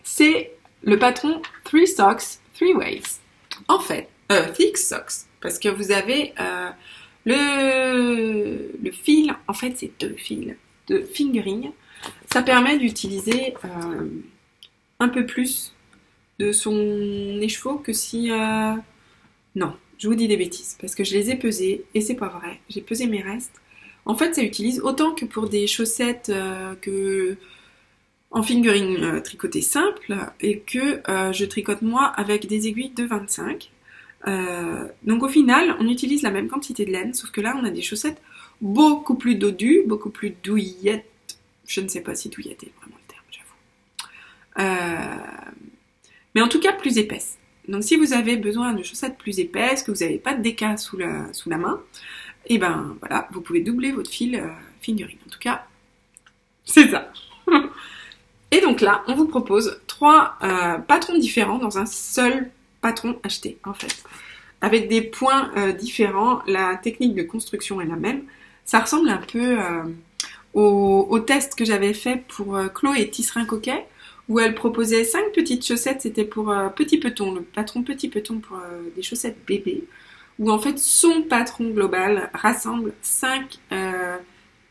[0.03, 3.03] C'est le patron Three Socks, Three Ways.
[3.69, 6.71] En fait, euh, Thick Socks, parce que vous avez euh,
[7.25, 10.55] le, le fil, en fait c'est deux fils
[10.89, 11.71] de fingering,
[12.33, 14.09] ça permet d'utiliser euh,
[15.01, 15.73] un peu plus
[16.39, 16.77] de son
[17.41, 18.31] écheveau que si...
[19.57, 22.29] Non, je vous dis des bêtises, parce que je les ai pesés, et c'est pas
[22.29, 23.59] vrai, j'ai pesé mes restes.
[24.05, 27.39] En fait, ça utilise autant que pour des chaussettes euh, que...
[28.31, 33.05] en fingering euh, tricoté simple et que euh, je tricote moi avec des aiguilles de
[33.05, 33.71] 25.
[34.27, 37.65] Euh, donc au final, on utilise la même quantité de laine, sauf que là, on
[37.65, 38.21] a des chaussettes
[38.61, 41.39] beaucoup plus dodues, beaucoup plus douillettes.
[41.67, 45.17] Je ne sais pas si douillette est vraiment le terme, j'avoue.
[46.35, 47.39] mais en tout cas, plus épaisses.
[47.69, 50.77] Donc si vous avez besoin de chaussettes plus épaisses, que vous n'avez pas de déca
[50.77, 51.81] sous la, main,
[52.47, 54.43] et eh ben voilà, vous pouvez doubler votre fil
[54.83, 55.17] fingering.
[55.27, 55.67] En tout cas,
[56.65, 57.11] c'est ça.
[58.51, 62.51] Et donc là, on vous propose trois euh, patrons différents dans un seul
[62.81, 64.05] patron acheté, en fait.
[64.61, 68.23] Avec des points euh, différents, la technique de construction est la même.
[68.65, 69.83] Ça ressemble un peu euh,
[70.55, 73.87] au, test que j'avais fait pour Chloé Tisserin Coquet,
[74.29, 78.59] où elle proposait cinq petites chaussettes, c'était pour Petit Peton, le patron Petit Peton pour
[78.97, 79.85] des chaussettes bébés,
[80.39, 83.59] où en fait son patron global rassemble cinq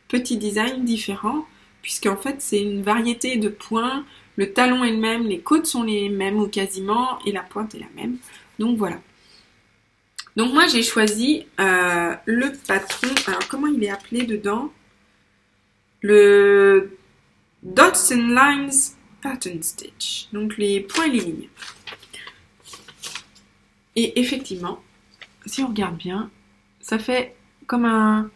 [0.08, 1.46] petits designs différents
[1.84, 4.06] puisqu'en fait c'est une variété de points,
[4.38, 7.76] le talon est le même, les côtes sont les mêmes ou quasiment, et la pointe
[7.76, 8.18] est la même.
[8.58, 9.00] Donc voilà.
[10.36, 14.72] Donc moi j'ai choisi euh, le patron, alors comment il est appelé dedans?
[16.02, 16.98] Le
[17.62, 21.50] Dots and Lines Pattern Stitch, donc les points et les lignes.
[23.96, 24.84] Et effectivement,
[25.46, 26.30] si on regarde bien,
[26.82, 28.30] ça fait comme un...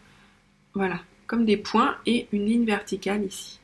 [0.74, 3.60] Voilà, comme des points et une ligne verticale ici.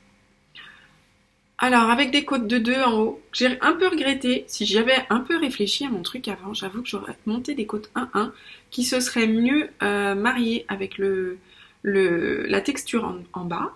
[1.59, 5.21] Alors, avec des côtes de 2 en haut, j'ai un peu regretté, si j'avais un
[5.21, 8.31] peu réfléchi à mon truc avant, j'avoue que j'aurais monté des côtes 1-1
[8.69, 11.37] qui se seraient mieux euh, mariées avec le,
[11.83, 13.71] la texture en, bas.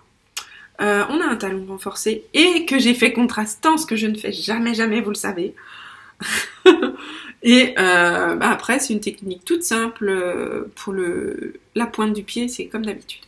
[0.80, 4.16] Euh, on a un talon renforcé et que j'ai fait contrastant, ce que je ne
[4.16, 5.54] fais jamais, jamais, vous le savez.
[7.42, 12.48] et euh, bah après, c'est une technique toute simple pour le, la pointe du pied,
[12.48, 13.22] c'est comme d'habitude.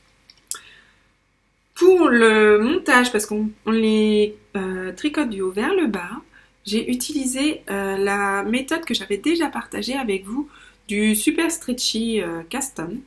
[1.80, 6.10] Pour le montage, parce qu'on les euh, tricote du haut vers le bas,
[6.66, 10.46] j'ai utilisé euh, la méthode que j'avais déjà partagée avec vous
[10.88, 12.98] du Super Stretchy euh, Caston.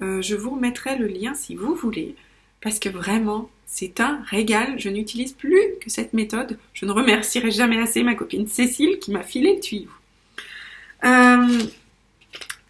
[0.00, 2.14] je vous remettrai le lien si vous voulez,
[2.60, 4.74] parce que vraiment, c'est un régal.
[4.78, 6.58] Je n'utilise plus que cette méthode.
[6.74, 9.90] Je ne remercierai jamais assez ma copine Cécile qui m'a filé le tuyau.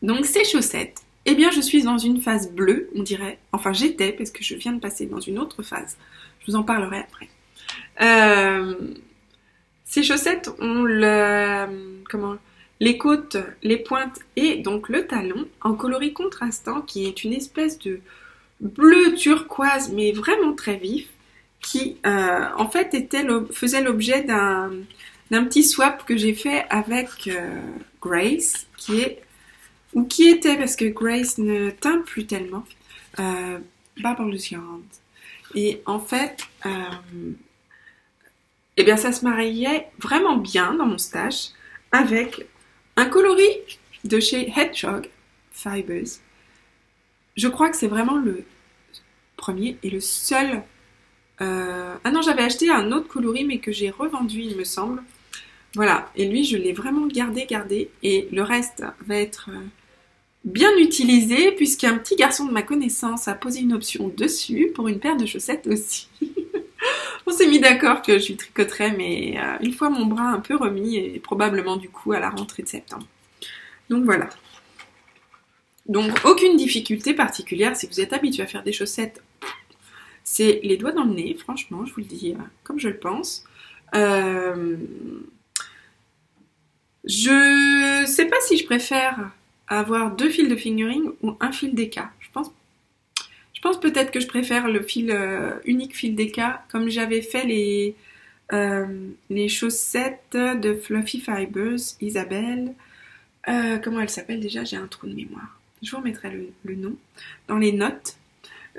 [0.03, 3.39] donc ces chaussettes, eh bien, je suis dans une phase bleue, on dirait.
[3.53, 5.97] Enfin, j'étais, parce que je viens de passer dans une autre phase.
[6.41, 7.29] Je vous en parlerai après.
[8.01, 8.75] Euh,
[9.85, 10.85] ces chaussettes ont
[12.09, 12.37] comment,
[12.79, 17.79] les côtes, les pointes et donc le talon en coloris contrastant qui est une espèce
[17.79, 18.01] de
[18.61, 21.09] bleu turquoise mais vraiment très vif
[21.61, 27.61] qui euh, en fait était faisait l'objet d'un petit swap que j'ai fait avec euh,
[28.01, 29.23] Grace qui est
[29.95, 32.65] ou qui était, parce que Grace ne teint plus tellement,
[33.19, 33.59] euh,
[33.97, 34.83] Yarn.
[35.55, 37.33] Et en fait, euh,
[38.77, 41.49] eh bien ça se mariait vraiment bien dans mon stash
[41.91, 42.47] avec
[42.97, 45.09] un coloris de chez Hedgehog
[45.51, 46.21] Fibers.
[47.37, 48.45] Je crois que c'est vraiment le
[49.37, 50.63] premier et le seul.
[51.41, 55.03] Euh, ah non, j'avais acheté un autre coloris mais que j'ai revendu, il me semble.
[55.75, 59.61] Voilà, et lui je l'ai vraiment gardé, gardé, et le reste va être euh,
[60.45, 64.99] bien utilisé puisqu'un petit garçon de ma connaissance a posé une option dessus pour une
[64.99, 66.09] paire de chaussettes aussi.
[67.27, 70.41] On s'est mis d'accord que je lui tricoterais mais euh, une fois mon bras un
[70.41, 73.07] peu remis et probablement du coup à la rentrée de septembre.
[73.89, 74.29] Donc voilà.
[75.91, 79.21] Donc aucune difficulté particulière si vous êtes habitué à faire des chaussettes.
[80.23, 82.97] C'est les doigts dans le nez, franchement, je vous le dis euh, comme je le
[82.97, 83.45] pense.
[83.97, 84.77] Euh,
[87.05, 89.33] je sais pas si je préfère
[89.67, 91.99] avoir deux fils de fingering ou un fil DK.
[92.21, 92.31] Je
[93.61, 97.97] pense, peut-être que je préfère le fil euh, unique fil DK comme j'avais fait les,
[98.53, 98.87] euh,
[99.49, 102.75] chaussettes de Fluffy Fibers, Isabelle.
[103.83, 104.63] Comment elle s'appelle déjà?
[104.63, 105.60] J'ai un trou de mémoire.
[105.83, 106.31] Je vous remettrai
[106.65, 106.95] le, nom
[107.49, 108.17] dans les notes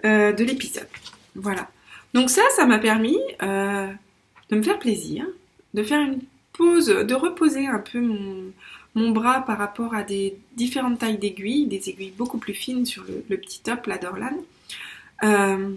[0.04, 0.88] de l'épisode.
[1.36, 1.70] Voilà.
[2.14, 5.26] Donc ça, ça m'a permis de me faire plaisir,
[5.74, 6.20] de faire une
[6.54, 11.90] pause, de reposer un peu mon, bras par rapport à des différentes tailles d'aiguilles, des
[11.90, 14.36] aiguilles beaucoup plus fines sur le, petit top, la Dorlan.
[15.24, 15.70] Euh,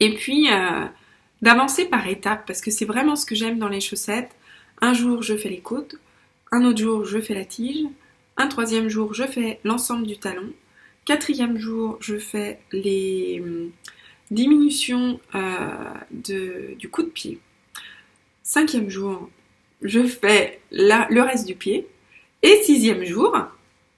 [0.00, 0.86] et puis euh,
[1.42, 4.30] d'avancer par étapes, parce que c'est vraiment ce que j'aime dans les chaussettes.
[4.80, 5.96] Un jour, je fais les côtes,
[6.50, 7.84] un autre jour, je fais la tige,
[8.38, 10.52] un troisième jour, je fais l'ensemble du talon,
[11.04, 13.70] quatrième jour, je fais les hum,
[14.30, 17.40] diminutions euh, du coup de pied.
[18.42, 19.28] Cinquième jour,
[19.82, 21.86] je fais le reste du pied.
[22.42, 23.36] Et sixième jour,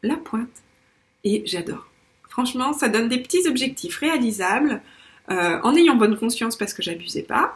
[0.03, 0.63] la pointe.
[1.25, 1.87] Et j'adore.
[2.29, 4.81] Franchement, ça donne des petits objectifs réalisables
[5.31, 7.55] euh, en ayant bonne conscience parce que j'abusais pas.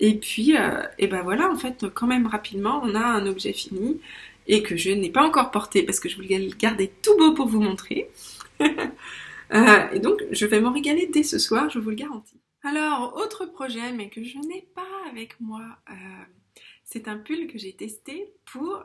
[0.00, 0.54] Et puis,
[0.98, 4.00] et ben voilà, en fait, quand même rapidement, on a un objet fini
[4.46, 7.34] et que je n'ai pas encore porté parce que je voulais le garder tout beau
[7.34, 8.10] pour vous montrer.
[8.60, 12.40] et donc, je vais m'en régaler dès ce soir, je vous le garantis.
[12.62, 15.62] Alors, autre projet, mais que je n'ai pas avec moi,
[16.84, 18.84] c'est un pull que j'ai testé pour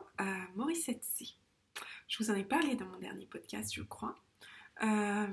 [0.56, 1.26] Morissette C.
[2.08, 4.16] Je vous en ai parlé dans mon dernier podcast, je crois.
[4.84, 5.28] Euh,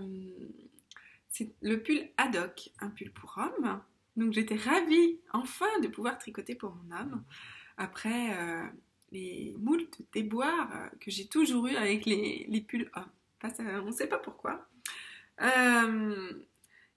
[1.28, 3.80] c'est le pull ad hoc, un pull pour homme.
[4.16, 7.24] Donc j'étais ravie enfin de pouvoir tricoter pour mon homme
[7.76, 8.66] après euh,
[9.14, 13.10] les moultes déboires euh, que j'ai toujours eu avec les, les pulls hommes.
[13.42, 14.68] on ne sait pas pourquoi.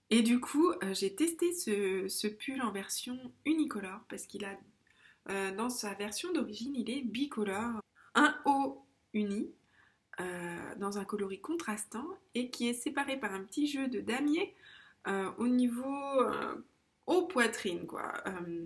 [0.09, 5.69] et du coup, j'ai testé ce, ce, pull en version unicolore parce qu'il a, dans
[5.69, 7.81] sa version d'origine, il est bicolore.
[8.15, 9.51] Un haut uni
[10.19, 14.55] euh, dans un coloris contrastant et qui est séparé par un petit jeu de damier
[15.05, 16.55] euh, au niveau euh,
[17.05, 18.11] haut poitrine, quoi,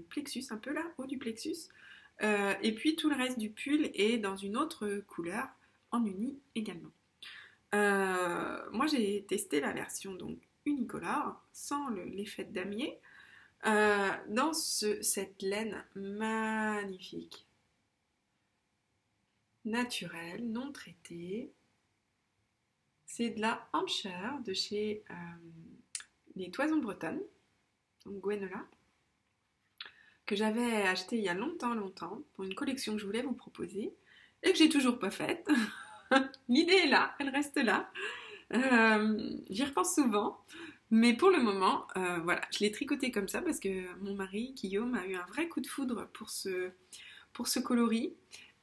[0.07, 1.67] plexus un peu là, haut du plexus.
[2.21, 5.47] Et puis tout le reste du pull est dans une autre couleur,
[5.91, 6.91] en uni également.
[7.73, 12.99] moi j'ai testé la version donc unicolore, sans l'effet de damier,
[13.63, 17.47] dans cette laine magnifique
[19.65, 21.51] naturel, non traité.
[23.05, 25.13] C'est de la Hampshire de chez euh,
[26.35, 27.21] les Toisons Bretonnes,
[28.05, 28.65] donc Gwenola,
[30.31, 33.33] que j'avais acheté il y a longtemps, longtemps, pour une collection que je voulais vous
[33.33, 33.93] proposer
[34.43, 35.45] et que j'ai toujours pas faite.
[36.47, 37.91] L'idée est là, elle reste là.
[38.53, 40.39] Euh, j'y repense souvent,
[40.89, 44.53] mais pour le moment, euh, voilà, je l'ai tricoté comme ça parce que mon mari
[44.55, 46.71] Guillaume a eu un vrai coup de foudre pour ce,
[47.33, 48.13] pour ce coloris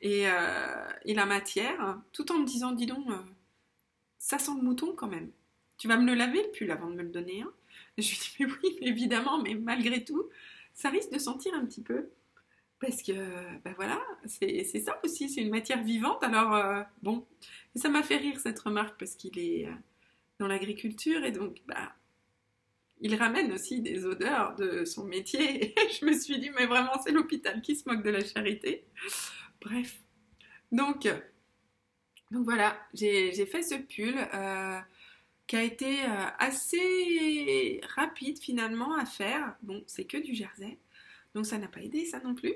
[0.07, 3.07] euh, et, la matière, tout en me disant, dis donc,
[4.19, 5.31] ça sent le mouton quand même.
[5.77, 7.53] Tu vas me le laver le pull avant de me le donner hein?
[7.99, 10.31] Je lui dis, mais oui, évidemment, mais malgré tout,
[10.79, 12.09] ça risque de sentir un petit peu.
[12.81, 13.13] Parce que,
[13.65, 16.23] ben voilà, c'est ça aussi, c'est une matière vivante.
[16.23, 17.27] Alors, euh, bon,
[17.75, 19.69] ça m'a fait rire cette remarque parce qu'il est
[20.39, 21.93] dans l'agriculture et donc, bah,
[23.01, 25.75] il ramène aussi des odeurs de son métier.
[26.01, 28.85] Je me suis dit, mais vraiment, c'est l'hôpital qui se moque de la charité.
[29.61, 30.01] Bref.
[30.71, 31.09] Donc,
[32.31, 34.79] donc voilà, j'ai fait ce pull euh,
[35.49, 39.57] qui a été euh, assez rapide finalement à faire.
[39.63, 40.79] Bon, c'est que du jersey,
[41.35, 42.55] donc ça n'a pas aidé ça non plus.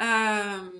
[0.00, 0.70] Euh,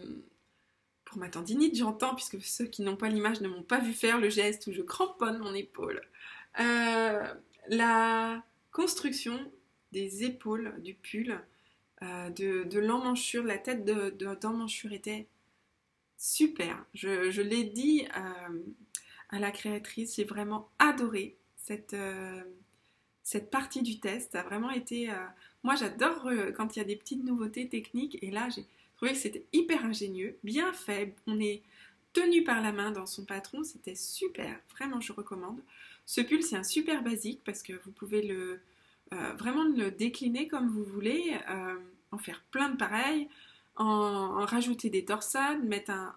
[1.07, 4.21] pour ma tendinite, j'entends, puisque ceux qui n'ont pas l'image ne m'ont pas vu faire
[4.21, 6.03] le geste où je cramponne mon épaule.
[7.71, 9.51] la construction
[9.91, 11.41] des épaules du pull,
[12.03, 15.27] de, l'emmanchure, la tête d'emmanchure de, était
[16.19, 16.85] super.
[16.93, 18.59] Je, l'ai dit euh,
[19.31, 22.43] à la créatrice, j'ai vraiment adoré cette, euh,
[23.23, 24.33] cette partie du test.
[24.33, 25.11] Ça a vraiment été.
[25.11, 25.27] Euh,
[25.62, 28.19] moi, j'adore quand il y a des petites nouveautés techniques.
[28.23, 28.64] Et là, j'ai
[28.97, 31.14] trouvé que c'était hyper ingénieux, bien fait.
[31.27, 31.62] On est
[32.12, 33.64] tenu par la main dans son patron.
[33.64, 34.59] C'était super.
[34.71, 35.61] Vraiment, je recommande.
[36.07, 38.61] Ce pull, c'est un super basique parce que vous pouvez le.
[39.37, 41.37] vraiment le décliner comme vous voulez,
[42.12, 43.29] en faire plein de pareils,
[43.77, 46.14] en, rajouter des torsades, mettre un,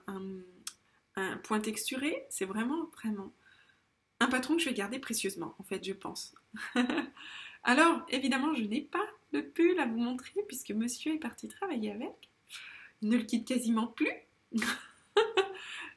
[1.44, 2.26] point texturé.
[2.30, 3.32] C'est vraiment, vraiment
[4.20, 6.36] un patron que je vais garder précieusement, en fait, je pense.
[7.64, 11.92] Alors, évidemment, je n'ai pas le pull à vous montrer puisque monsieur est parti travailler
[11.92, 12.30] avec.
[13.02, 14.12] Ne le quitte quasiment plus.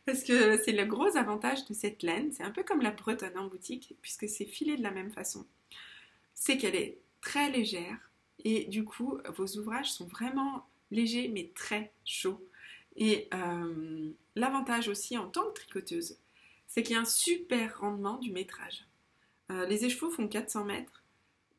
[0.07, 2.33] Parce que c'est le gros avantage de cette laine.
[2.33, 5.47] C'est un peu comme la bretonne en boutique, puisque c'est filé de la même façon.
[6.35, 8.11] C'est qu'elle est très légère
[8.45, 12.47] et du coup, vos ouvrages sont vraiment léger mais très chaud.
[12.97, 16.19] Et euh, l'avantage aussi en tant que tricoteuse,
[16.67, 18.87] c'est qu'il y a un super rendement du métrage.
[19.51, 21.03] Euh, les écheveaux font 400 mètres.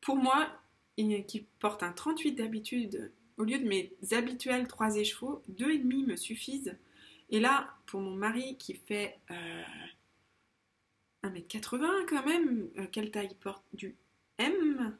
[0.00, 0.48] Pour moi,
[0.96, 6.76] qui porte un 38 d'habitude, au lieu de mes habituels 3 écheveaux, 2,5 me suffisent.
[7.28, 9.18] Et là, pour mon mari qui fait
[11.22, 13.94] 1m80 euh, quand même, quelle taille porte Du
[14.38, 14.96] M,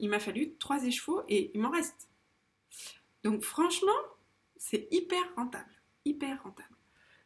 [0.00, 2.08] il m'a fallu 3 écheveaux et il m'en reste.
[3.22, 3.92] Donc franchement,
[4.60, 5.72] c'est hyper rentable,
[6.04, 6.68] hyper rentable.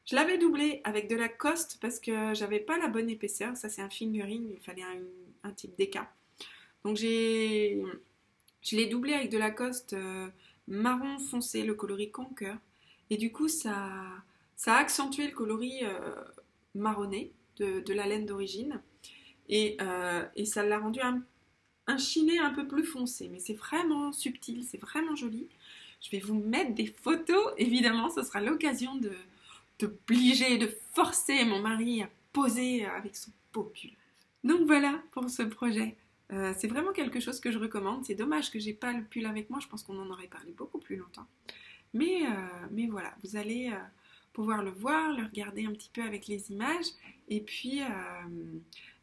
[0.07, 3.57] Je l'avais doublé avec de la coste parce que j'avais pas la bonne épaisseur.
[3.57, 4.85] Ça, c'est un fingering, il fallait
[5.42, 5.99] un, type DK.
[6.85, 7.83] Donc j'ai,
[8.62, 10.29] je l'ai doublé avec de la coste euh,
[10.68, 12.55] marron foncé, le coloris Conquer.
[13.11, 13.90] Et du coup, ça,
[14.57, 16.14] ça a accentué le coloris euh,
[16.75, 18.81] marronné de, la laine d'origine.
[19.49, 21.23] Et, euh, et, ça l'a rendu un,
[21.87, 23.29] un chiné un peu plus foncé.
[23.29, 25.49] Mais c'est vraiment subtil, c'est vraiment joli.
[26.05, 27.55] Je vais vous mettre des photos.
[27.57, 29.12] Évidemment, ce sera l'occasion de
[29.81, 33.90] d'obliger, de forcer mon mari à poser avec son beau pull.
[34.45, 35.97] Donc voilà pour ce projet.
[36.33, 38.05] Euh, c'est vraiment quelque chose que je recommande.
[38.05, 39.59] C'est dommage que j'ai pas le pull avec moi.
[39.61, 41.27] Je pense qu'on en aurait parlé beaucoup plus longtemps.
[41.93, 43.77] Mais, euh, mais voilà, vous allez euh,
[44.33, 46.87] pouvoir le voir, le regarder un petit peu avec les images.
[47.29, 47.81] Et puis,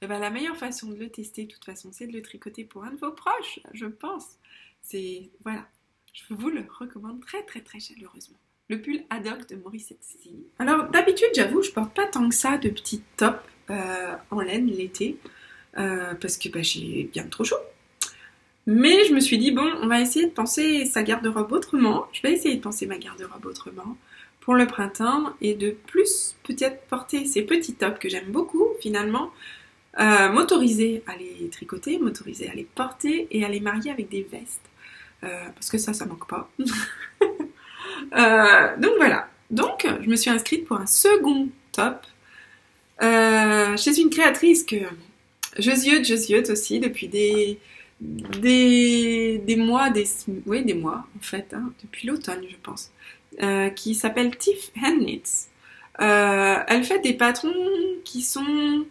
[0.01, 2.83] ben, la meilleure façon de le tester, de toute façon, c'est de le tricoter pour
[2.83, 4.37] un de vos proches, je pense.
[4.83, 5.67] C'est voilà,
[6.13, 8.37] je vous le recommande très très très chaleureusement.
[8.69, 9.93] Le pull ad hoc de Maurice
[10.59, 13.39] Alors d'habitude, j'avoue, je porte pas tant que ça de petits tops
[14.31, 15.17] en laine l'été.
[15.77, 17.55] Euh, parce que bah, j'ai bien trop chaud.
[18.67, 22.07] Mais je me suis dit, bon, on va essayer de penser sa garde-robe autrement.
[22.13, 23.97] Je vais essayer de penser ma garde-robe autrement
[24.39, 29.31] pour le printemps et de plus peut-être porter ces petits tops que j'aime beaucoup finalement,
[29.99, 34.23] euh, m'autoriser à les tricoter, m'autoriser à les porter et à les marier avec des
[34.23, 34.61] vestes.
[35.23, 36.49] Euh, parce que ça, ça manque pas.
[38.77, 39.27] donc voilà.
[39.49, 42.05] Donc, je me suis inscrite pour un second top
[43.01, 44.77] chez une créatrice que
[45.57, 47.59] Josieute, Josieute aussi, depuis des,
[48.01, 50.05] des, des mois, des,
[50.45, 52.91] oui, des mois en fait, hein, depuis l'automne je pense,
[53.41, 55.47] euh, qui s'appelle Tiff Handknits.
[55.99, 57.53] Euh, elle fait des patrons
[58.03, 58.85] qui sont...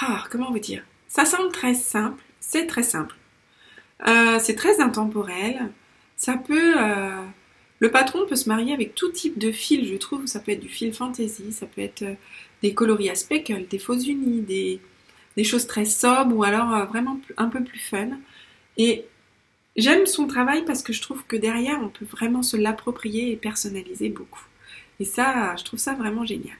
[0.00, 0.84] Ah, comment vous dire?
[1.08, 3.16] Ça semble très simple, c'est très simple.
[4.06, 5.70] Euh, c'est très intemporel.
[6.16, 6.74] Ça peut...
[7.78, 10.26] le patron peut se marier avec tout type de fil, je trouve.
[10.26, 12.04] Ça peut être du fil fantasy, ça peut être
[12.62, 14.40] des coloris à speckle, des faux unis,
[15.36, 18.08] des choses très sobres ou alors euh, vraiment un peu plus fun.
[18.76, 19.04] Et
[19.76, 23.36] j'aime son travail parce que je trouve que derrière, on peut vraiment se l'approprier et
[23.36, 24.44] personnaliser beaucoup.
[24.98, 26.56] Et ça, je trouve ça vraiment génial.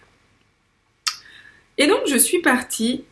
[1.78, 3.04] Et donc, je suis partie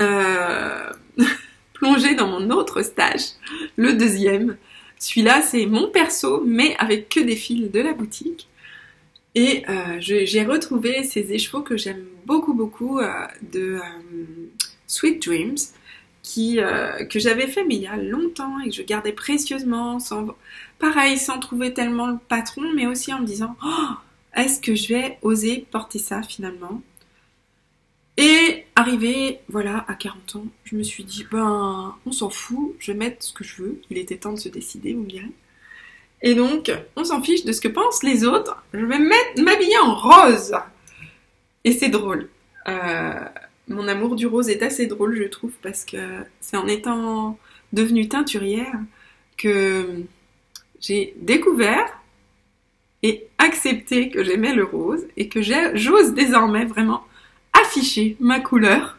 [0.00, 0.92] euh,
[1.78, 3.22] plonger dans mon autre stage,
[3.76, 4.56] le deuxième.
[4.98, 8.48] Celui-là, c'est mon perso, mais avec que des fils de la boutique.
[9.34, 13.10] Et euh, j'ai retrouvé ces écheveaux que j'aime beaucoup, beaucoup euh,
[13.52, 13.80] de euh,
[14.86, 15.58] Sweet Dreams,
[16.24, 19.98] que j'avais fait il y a longtemps et que je gardais précieusement,
[20.78, 23.94] pareil, sans trouver tellement le patron, mais aussi en me disant oh,
[24.34, 26.80] est-ce que je vais oser porter ça finalement?
[28.76, 32.98] Arrivé, voilà, à 40 ans, je me suis dit ben, on s'en fout, je vais
[32.98, 33.80] mettre ce que je veux.
[33.90, 35.32] Il était temps de se décider, vous me direz.
[36.22, 38.62] Et donc, on s'en fiche de ce que pensent les autres.
[38.72, 40.54] Je vais m'habiller en rose.
[41.64, 42.28] Et c'est drôle.
[42.68, 43.24] Euh,
[43.68, 45.96] mon amour du rose est assez drôle, je trouve, parce que
[46.40, 47.38] c'est en étant
[47.72, 48.72] devenue teinturière
[49.36, 50.02] que
[50.80, 52.00] j'ai découvert
[53.02, 57.04] et accepté que j'aimais le rose et que j'ose désormais vraiment
[57.62, 58.98] afficher ma couleur.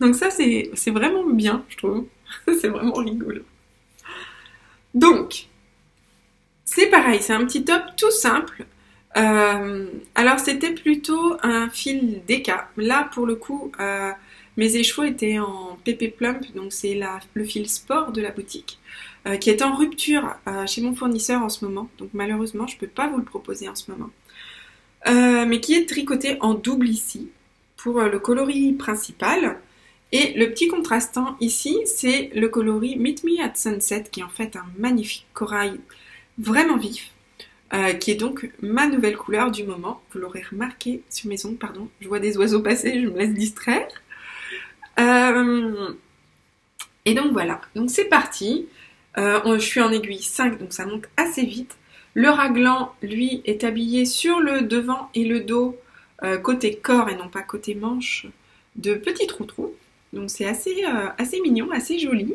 [0.00, 2.06] Donc ça, c'est vraiment bien, je trouve.
[2.60, 3.42] c'est vraiment rigolo.
[4.94, 5.46] Donc,
[6.64, 8.66] c'est pareil, c'est un petit top tout simple.
[9.16, 12.50] Euh, alors c'était plutôt un fil DK.
[12.76, 14.10] Là pour le coup, euh,
[14.56, 17.00] mes échevaux étaient en PP Plump, donc c'est
[17.34, 18.78] le fil sport de la boutique,
[19.26, 20.34] euh, qui est en rupture
[20.66, 21.88] chez mon fournisseur en ce moment.
[21.98, 24.10] Donc malheureusement, je ne peux pas vous le proposer en ce moment.
[25.46, 27.30] mais qui est tricoté en double ici
[27.86, 29.60] pour le coloris principal.
[30.10, 34.28] Et le petit contrastant ici, c'est le coloris Meet Me at Sunset, qui est en
[34.28, 35.78] fait un magnifique corail
[36.36, 37.12] vraiment vif,
[37.74, 40.02] euh, qui est donc ma nouvelle couleur du moment.
[40.10, 41.88] Vous l'aurez remarqué sur mes ongles, pardon.
[42.00, 43.86] Je vois des oiseaux passer, je me laisse distraire.
[44.98, 45.92] Euh,
[47.04, 48.66] et donc voilà, donc c'est parti.
[49.16, 51.76] Euh, je suis en aiguille 5, donc ça monte assez vite.
[52.14, 55.78] Le raglan, lui, est habillé sur le devant et le dos,
[56.42, 58.26] côté corps et non pas côté manche,
[58.76, 59.74] de petits trous-trous.
[60.12, 60.84] Donc c'est assez,
[61.18, 62.34] assez mignon, assez joli.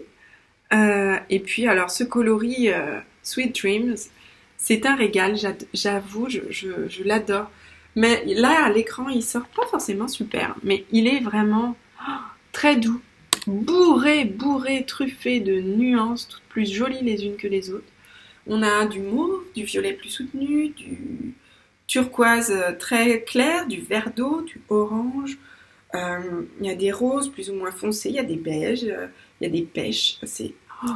[0.71, 2.69] et puis alors ce coloris
[3.23, 3.95] Sweet Dreams,
[4.57, 5.35] c'est un régal,
[5.73, 7.49] j'avoue, je, l'adore.
[7.95, 11.75] Mais là, à l'écran, il sort pas forcément super, mais il est vraiment
[12.07, 12.11] oh,
[12.51, 13.01] très doux,
[13.47, 17.91] bourré, bourré, truffé de nuances, toutes plus jolies les unes que les autres.
[18.47, 21.33] On a du mauve, du violet plus soutenu, du
[21.91, 25.37] turquoise très clair, du vert d'eau, du orange.
[25.93, 28.83] Euh, il y a des roses plus ou moins foncées, il y a des beiges,
[28.83, 30.17] il y a des pêches.
[30.23, 30.53] C'est,
[30.85, 30.91] oh,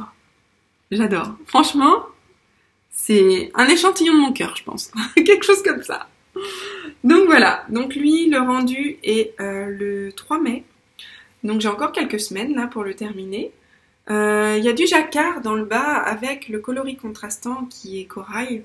[0.90, 1.36] j'adore.
[1.46, 2.06] Franchement,
[2.90, 4.90] c'est un échantillon de mon cœur, je pense.
[5.14, 6.08] Quelque chose comme ça.
[7.04, 10.64] Donc voilà, donc lui, le rendu est euh, le 3 mai.
[11.44, 13.52] Donc j'ai encore quelques semaines là pour le terminer.
[14.10, 18.06] Euh, il y a du jacquard dans le bas avec le coloris contrastant qui est
[18.06, 18.64] corail.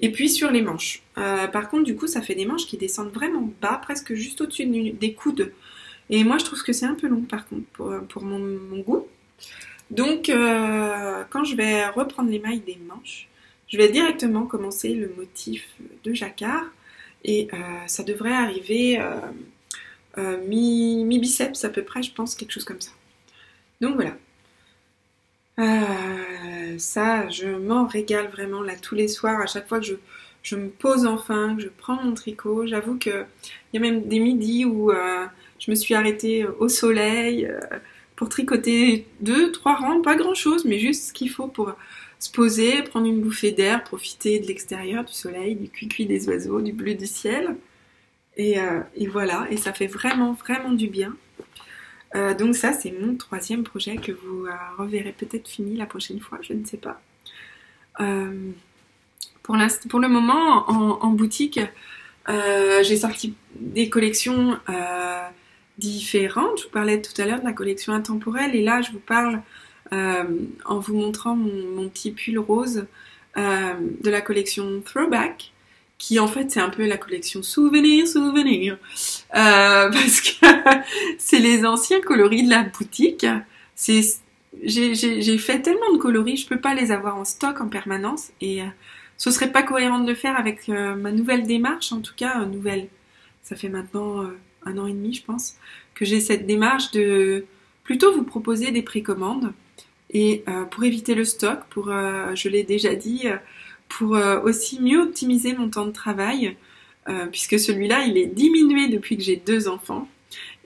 [0.00, 1.02] Et puis sur les manches.
[1.18, 4.40] Euh, par contre, du coup, ça fait des manches qui descendent vraiment bas, presque juste
[4.40, 5.52] au-dessus des coudes.
[6.08, 7.66] Et moi, je trouve que c'est un peu long, par contre,
[8.08, 9.06] pour, mon, mon, goût.
[9.90, 13.28] Donc, quand je vais reprendre les mailles des manches,
[13.70, 15.64] je vais directement commencer le motif
[16.02, 16.64] de jacquard
[17.24, 19.20] et euh, ça devrait arriver euh,
[20.18, 22.90] euh, mi-biceps à peu près, je pense, quelque chose comme ça.
[23.80, 24.16] Donc voilà.
[25.58, 25.99] Euh,
[26.80, 29.86] ça, je m'en régale vraiment là tous les soirs, à chaque fois que
[30.42, 32.66] je, me pose enfin, que je prends mon tricot.
[32.66, 33.26] J'avoue qu'il
[33.72, 35.26] y a même des midis où euh,
[35.58, 37.60] je me suis arrêtée au soleil euh,
[38.16, 41.74] pour tricoter deux, trois rangs, pas grand chose, mais juste ce qu'il faut pour
[42.18, 46.60] se poser, prendre une bouffée d'air, profiter de l'extérieur, du soleil, du cuicui des oiseaux,
[46.60, 47.56] du bleu du ciel.
[48.36, 48.58] Et,
[49.08, 51.14] voilà, et ça fait vraiment, vraiment du bien.
[52.14, 56.20] Euh, donc ça, c'est mon troisième projet que vous euh, reverrez peut-être fini la prochaine
[56.20, 57.00] fois, je ne sais pas.
[58.00, 58.50] Euh,
[59.42, 59.56] pour,
[59.88, 61.60] pour, le moment, en, boutique,
[62.28, 64.58] j'ai sorti des collections
[65.78, 66.58] différentes.
[66.58, 69.42] Je vous parlais tout à l'heure de la collection intemporelle et là, je vous parle
[69.90, 72.86] en vous montrant mon petit pull rose
[73.36, 75.52] de la collection Throwback
[76.00, 78.78] qui en fait c'est un peu la collection souvenir souvenir
[79.36, 80.46] euh, parce que
[81.18, 83.26] c'est les anciens coloris de la boutique.
[83.76, 84.00] C'est
[84.64, 88.30] j'ai fait tellement de coloris je peux pas les avoir en stock en permanence.
[88.40, 88.66] Et euh,
[89.18, 91.92] ce serait pas cohérent de le faire avec euh, ma nouvelle démarche.
[91.92, 92.88] En tout cas nouvelle.
[93.42, 94.24] Ça fait maintenant
[94.64, 95.56] un an et demi je pense
[95.94, 97.44] que j'ai cette démarche de
[97.84, 99.52] plutôt vous proposer des précommandes.
[100.12, 103.28] Et pour éviter le stock pour je l'ai déjà dit
[103.90, 106.56] pour euh, aussi mieux optimiser mon temps de travail,
[107.08, 110.08] euh, puisque celui-là, il est diminué depuis que j'ai deux enfants.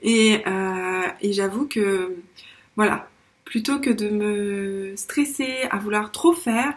[0.03, 2.15] Et, euh, et j'avoue que,
[2.75, 3.09] voilà,
[3.43, 6.73] plutôt que de me stresser à vouloir trop faire,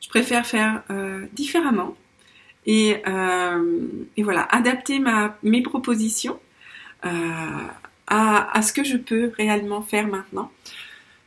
[0.00, 0.82] je préfère faire
[1.32, 1.96] différemment.
[2.66, 2.96] Et,
[4.18, 5.00] voilà, adapter
[5.42, 6.40] mes propositions
[7.02, 10.50] à, ce que je peux réellement faire maintenant.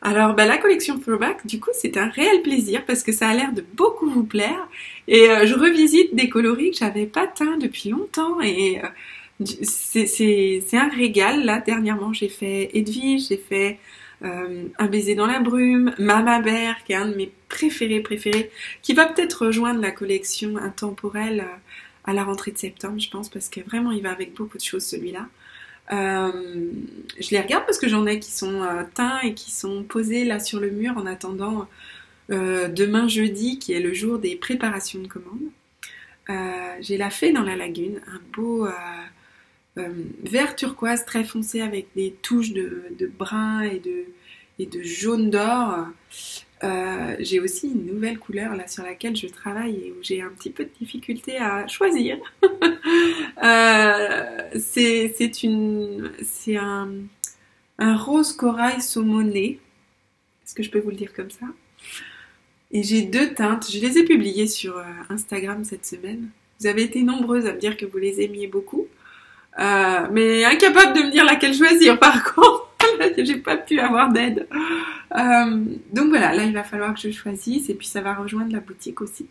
[0.01, 3.33] Alors bah, la collection Throwback, du coup, c'est un réel plaisir parce que ça a
[3.33, 4.67] l'air de beaucoup vous plaire.
[5.07, 10.77] Et euh, je revisite des coloris que j'avais pas teints depuis longtemps et euh, c'est
[10.77, 11.43] un régal.
[11.45, 13.79] Là, dernièrement, j'ai fait Edwige, j'ai fait
[14.23, 18.51] euh, Un baiser dans la brume, Mama Bear, qui est un de mes préférés préférés,
[18.81, 21.45] qui va peut-être rejoindre la collection intemporelle
[22.05, 24.63] à la rentrée de septembre, je pense, parce que vraiment, il va avec beaucoup de
[24.63, 25.27] choses celui-là.
[25.91, 26.71] Euh,
[27.19, 30.25] je les regarde parce que j'en ai qui sont euh, teints et qui sont posés
[30.25, 31.67] là sur le mur en attendant
[32.31, 35.49] euh, demain jeudi qui est le jour des préparations de commande.
[36.81, 38.67] J'ai la fée dans la lagune, un beau
[39.75, 43.79] vert turquoise très foncé avec des touches de, brun et
[44.65, 45.85] de jaune d'or.
[46.63, 50.29] Euh, j'ai aussi une nouvelle couleur là sur laquelle je travaille et où j'ai un
[50.29, 52.17] petit peu de difficulté à choisir.
[53.43, 55.13] euh, c'est
[56.23, 56.87] c'est un,
[57.79, 59.59] rose corail saumoné.
[60.45, 61.45] Est-ce que je peux vous le dire comme ça?
[62.71, 63.69] Et j'ai deux teintes.
[63.69, 66.29] Je les ai publiées sur euh, Instagram cette semaine.
[66.59, 68.87] Vous avez été nombreuses à me dire que vous les aimiez beaucoup,
[69.57, 72.64] mais incapable de me dire laquelle choisir par contre.
[73.17, 74.47] j'ai pas pu avoir d'aide.
[75.15, 78.51] Euh, donc voilà, là il va falloir que je choisisse et puis ça va rejoindre
[78.51, 79.27] la boutique aussi.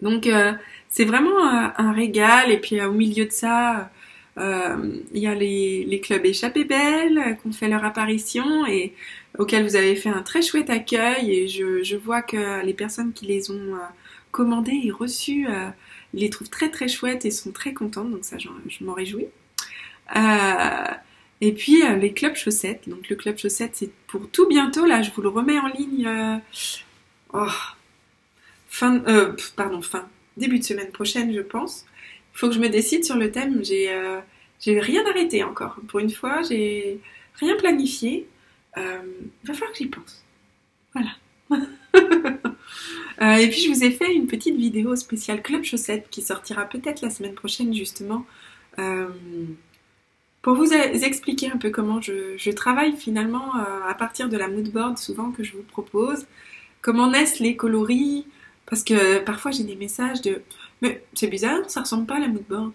[0.00, 0.52] Donc euh,
[0.88, 3.90] c'est vraiment un, régal et puis au milieu de ça,
[4.38, 8.94] euh, il y a les, clubs échappés belles qui ont fait leur apparition et
[9.38, 13.26] auxquels vous avez fait un très chouette accueil et je, vois que les personnes qui
[13.26, 13.76] les ont
[14.32, 15.46] commandés et reçus
[16.14, 19.26] les trouvent très très chouettes et sont très contentes donc ça je m'en réjouis.
[21.42, 22.88] Et puis euh, les clubs chaussettes.
[22.88, 24.86] Donc le club chaussettes, c'est pour tout bientôt.
[24.86, 26.06] Là, je vous le remets en ligne.
[26.06, 26.36] Euh,
[27.34, 27.48] oh,
[28.68, 31.84] fin, euh, pardon, fin, début de semaine prochaine, je pense.
[32.32, 33.64] Il faut que je me décide sur le thème.
[33.64, 33.90] J'ai,
[34.64, 35.80] rien arrêté encore.
[35.88, 37.00] Pour une fois, j'ai
[37.40, 38.28] rien planifié.
[38.76, 38.82] il
[39.42, 40.24] va falloir que j'y pense.
[40.94, 41.10] Voilà.
[43.40, 47.02] et puis je vous ai fait une petite vidéo spéciale club chaussettes qui sortira peut-être
[47.02, 48.24] la semaine prochaine justement.
[50.42, 54.98] Pour vous expliquer un peu comment je, travaille finalement euh, à partir de la moodboard
[54.98, 56.26] souvent que je vous propose,
[56.80, 58.26] comment naissent les coloris,
[58.66, 60.42] parce que parfois j'ai des messages de
[60.80, 62.72] mais c'est bizarre, ça ressemble pas à la moodboard.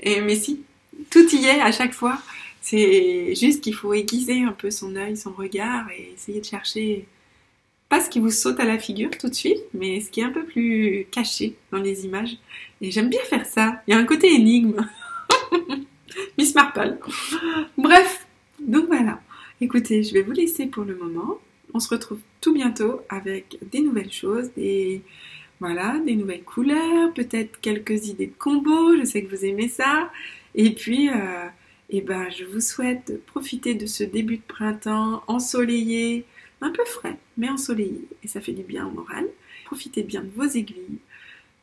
[0.00, 0.62] Et mais si,
[1.10, 2.18] tout y est à chaque fois.
[2.62, 7.06] C'est juste qu'il faut aiguiser un peu son œil, son regard et essayer de chercher
[7.88, 10.24] pas ce qui vous saute à la figure tout de suite, mais ce qui est
[10.24, 12.36] un peu plus caché dans les images.
[12.80, 13.82] Et j'aime bien faire ça.
[13.86, 14.84] Il y a un côté énigme.
[16.38, 16.98] Miss Marple.
[17.76, 18.26] Bref,
[18.60, 19.20] donc voilà.
[19.60, 21.38] Écoutez, je vais vous laisser pour le moment.
[21.74, 25.02] On se retrouve tout bientôt avec des nouvelles choses, des
[25.58, 28.96] voilà, des nouvelles couleurs, peut-être quelques idées de combos.
[28.98, 30.10] Je sais que vous aimez ça.
[30.54, 31.46] Et puis, euh,
[31.90, 36.24] eh ben, je vous souhaite profiter de ce début de printemps ensoleillé,
[36.60, 39.26] un peu frais, mais ensoleillé, et ça fait du bien au moral.
[39.64, 40.98] Profitez bien de vos aiguilles,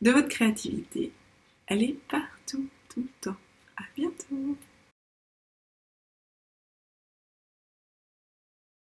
[0.02, 1.12] de votre créativité.
[1.66, 3.36] Elle est partout, tout le temps.
[3.76, 4.56] À bientôt